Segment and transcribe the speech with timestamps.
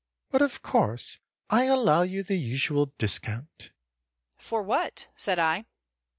[0.31, 1.19] "But of course
[1.51, 3.69] I allow you the usual discount."
[4.35, 5.65] "For what?" said I.